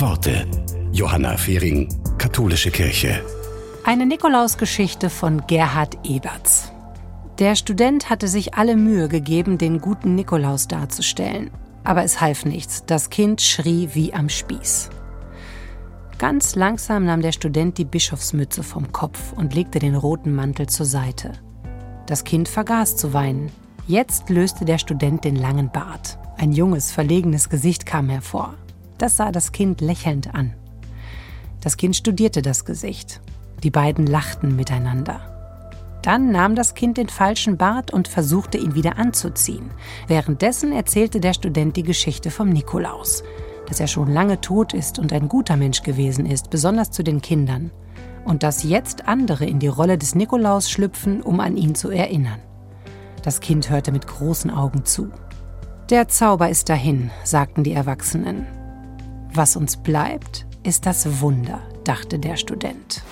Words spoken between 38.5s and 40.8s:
ihn wieder anzuziehen. Währenddessen